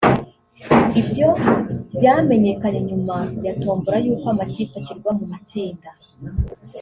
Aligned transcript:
Ibyo 0.99 1.27
byamenyekanye 1.95 2.79
nyuma 2.89 3.15
ya 3.45 3.53
tombola 3.61 3.97
y’uko 4.05 4.25
amakipe 4.33 4.73
ashyirwa 4.79 5.11
mu 5.17 5.25
matsinda 5.31 5.89